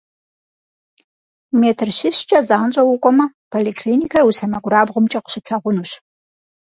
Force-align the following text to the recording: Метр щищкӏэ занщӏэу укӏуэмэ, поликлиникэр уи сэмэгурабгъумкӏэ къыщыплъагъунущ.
Метр 1.59 1.89
щищкӏэ 1.97 2.39
занщӏэу 2.47 2.89
укӏуэмэ, 2.95 3.25
поликлиникэр 3.51 4.21
уи 4.25 4.33
сэмэгурабгъумкӏэ 4.37 5.19
къыщыплъагъунущ. 5.21 5.91